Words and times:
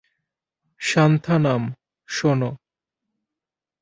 সান্থানাম, 0.81 1.63
শোনো। 2.09 2.51